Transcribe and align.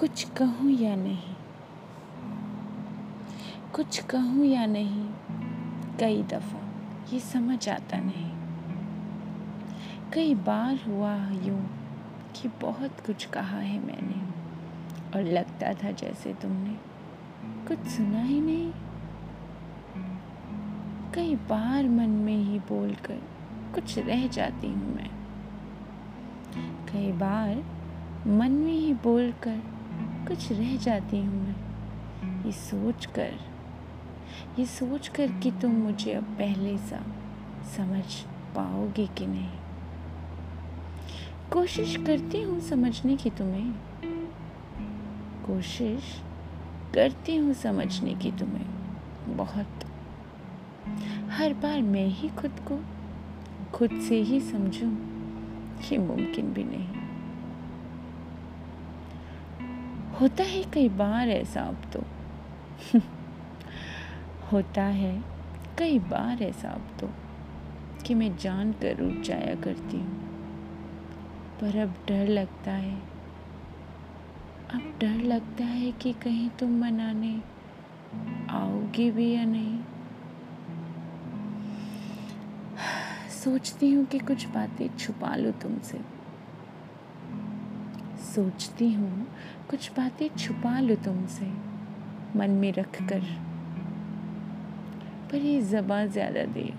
कुछ 0.00 0.24
कहूँ 0.24 0.70
या 0.70 0.96
नहीं? 0.96 1.34
कुछ 3.74 3.98
कहूँ 3.98 4.44
या 4.46 4.66
नहीं? 4.66 5.08
कई 6.00 6.22
दफ़ा 6.22 6.60
ये 7.12 7.20
समझ 7.20 7.68
आता 7.68 7.96
नहीं। 7.96 8.30
कई 10.12 10.34
बार 10.34 10.78
हुआ 10.86 11.16
यूँ 11.30 11.70
कि 12.36 12.48
बहुत 12.48 12.90
कुछ 13.06 13.24
कहा 13.24 13.58
है 13.58 13.78
मैंने 13.86 14.20
और 15.14 15.32
लगता 15.32 15.72
था 15.72 15.90
जैसे 15.90 16.34
तुमने 16.34 16.76
कुछ 17.68 17.78
सुना 17.78 18.22
ही 18.22 18.40
नहीं। 18.40 18.72
कई 21.14 21.36
बार 21.36 21.88
मन 21.88 22.10
में 22.10 22.44
ही 22.44 22.58
बोलकर 22.58 23.22
कुछ 23.74 23.98
रह 23.98 24.26
जाती 24.26 24.66
हूँ 24.66 24.94
मैं। 24.94 25.10
कई 26.92 27.12
बार 27.12 27.56
मन 28.26 28.50
में 28.50 28.72
ही 28.72 28.94
बोलकर 28.94 29.75
कुछ 30.28 30.52
रह 30.52 30.76
जाती 30.76 31.16
हूँ 31.16 31.46
मैं। 31.46 32.44
ये 32.44 32.52
सोच 32.52 33.06
कर 33.06 33.34
ये 34.58 34.66
सोच 34.66 35.08
कर 35.08 35.32
कि 35.32 35.50
तुम 35.50 35.70
मुझे 35.70 36.12
अब 36.12 36.24
पहले 36.24 36.78
सा 36.78 37.04
समझ 37.76 38.04
पाओगे 38.56 39.06
कि 39.06 39.26
नहीं। 39.26 39.48
कोशिश 41.52 41.96
करती 41.96 42.42
हूँ 42.42 42.60
समझने 42.60 43.16
की 43.16 43.30
तुम्हें। 43.30 43.72
कोशिश 45.46 46.22
करती 46.94 47.36
हूँ 47.36 47.54
समझने 47.54 48.14
की 48.14 48.32
तुम्हें 48.32 48.66
बहुत। 49.36 49.84
हर 51.30 51.54
बार 51.54 51.82
मैं 51.82 52.06
ही 52.06 52.28
खुद 52.28 52.60
को, 52.68 52.80
खुद 53.72 53.90
से 54.08 54.22
ही 54.22 54.40
समझूं 54.40 54.90
कि 55.80 55.98
मुमकिन 55.98 56.52
भी 56.52 56.64
नहीं। 56.64 57.05
होता 60.20 60.44
है 60.44 60.62
कई 60.62 60.88
बार 60.88 61.28
ऐसा 61.28 61.60
अब 61.60 61.82
तो। 61.92 62.00
होता 64.52 64.82
है 64.82 65.24
कई 65.78 65.98
बार 65.98 66.42
ऐसा 66.42 66.68
अब 66.68 66.88
तो 67.00 67.10
कि 68.06 68.14
मैं 68.14 68.36
जान 68.36 68.72
कर 68.72 68.96
रुक 68.96 69.22
जाया 69.22 69.54
करती 69.54 69.96
हूँ। 69.96 70.26
पर 71.60 71.78
अब 71.78 71.94
डर 72.08 72.28
लगता 72.28 72.70
है। 72.70 72.98
अब 74.70 74.98
डर 75.00 75.14
लगता 75.14 75.64
है 75.64 75.92
कि 75.92 76.12
कहीं 76.12 76.50
तुम 76.50 76.80
मनाने 76.80 77.42
आओगी 78.50 79.10
भी 79.10 79.34
या 79.34 79.44
नहीं। 79.44 79.80
सोचती 83.30 83.92
हूँ 83.92 84.04
कि 84.04 84.18
कुछ 84.18 84.46
बातें 84.46 84.96
छुपा 84.96 85.36
लूँ 85.36 85.52
तुमसे। 85.52 86.15
सोचती 88.36 88.92
हूँ, 88.92 89.26
कुछ 89.70 89.90
बातें 89.92 90.28
छुपा 90.36 90.78
लूँ 90.80 90.96
तुमसे, 90.96 91.46
मन 92.38 92.50
में 92.50 92.72
रख 92.72 93.02
कर 93.02 93.20
पर 95.30 95.36
ये 95.36 95.60
जबा 95.62 96.04
ज़्यादा 96.06 96.42
देर, 96.44 96.74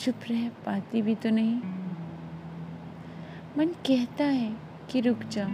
चुप 0.00 0.24
रह 0.30 0.48
पाती 0.66 1.02
भी 1.02 1.14
तो 1.14 1.30
नहीं। 1.30 1.56
मन 3.58 3.72
कहता 3.86 4.24
है 4.24 4.52
कि 4.90 5.00
रुक 5.00 5.18
जा, 5.18 5.46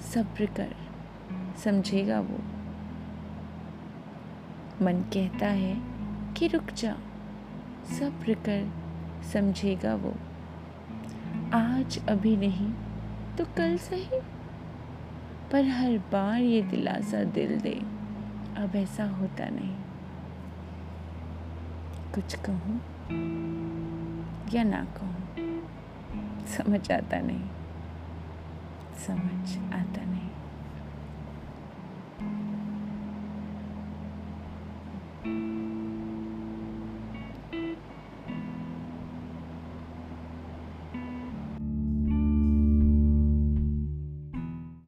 सब्र 0.00 0.46
कर, 0.46 0.74
समझेगा 1.64 2.20
वो। 2.20 2.38
मन 4.84 5.02
कहता 5.12 5.46
है 5.46 5.76
कि 6.34 6.46
रुक 6.46 6.70
जा, 6.72 6.96
सब्र 7.98 8.34
कर, 8.34 8.70
समझेगा 9.32 9.94
वो। 9.94 10.14
आज 11.54 11.98
अभी 12.08 12.36
नहीं 12.36 12.72
तो 13.38 13.44
कल 13.44 13.76
सही। 13.78 14.20
पर 15.52 15.64
हर 15.64 15.98
बार 16.12 16.40
ये 16.40 16.62
दिलासा 16.62 17.22
दिल 17.34 17.58
दे। 17.60 17.74
अब 18.56 18.76
ऐसा 18.76 19.04
होता 19.10 19.48
नहीं। 19.48 19.74
कुछ 22.14 22.34
कहूँ 22.46 22.76
या 24.54 24.62
ना 24.62 24.84
कहूँ, 24.96 25.62
समझ 26.48 26.90
आता 26.92 27.20
नहीं। 27.20 27.48
समझ 29.06 29.56
आता 29.74 30.04
नहीं। 30.04 30.30